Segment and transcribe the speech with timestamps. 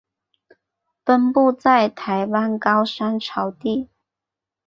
[1.05, 3.87] 分布在台湾高山草地。